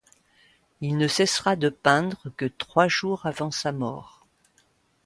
Il 0.81 0.97
ne 0.97 1.07
cessera 1.07 1.55
de 1.55 1.69
peindre 1.69 2.31
que 2.35 2.45
trois 2.47 2.87
jours 2.87 3.27
avant 3.27 3.51
sa 3.51 3.71
mort. 3.71 4.25